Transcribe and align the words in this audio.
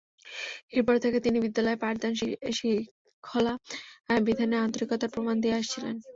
এরপর 0.71 0.95
থেকে 1.03 1.17
তিনি 1.25 1.37
বিদ্যালয়ের 1.39 1.81
পাঠদান, 1.83 2.11
শৃঙ্খলা 2.57 3.53
বিধানে 4.21 4.57
আন্তরিকার 4.65 5.13
প্রমাণ 5.13 5.35
দিয়ে 5.43 5.57
আসছিলেন। 5.59 5.95